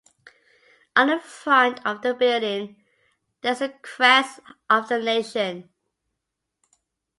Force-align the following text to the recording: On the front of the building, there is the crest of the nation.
On 0.95 1.09
the 1.09 1.19
front 1.19 1.79
of 1.85 2.01
the 2.01 2.15
building, 2.15 2.83
there 3.43 3.51
is 3.51 3.59
the 3.59 3.69
crest 3.69 4.39
of 4.67 4.87
the 4.89 4.97
nation. 4.97 5.69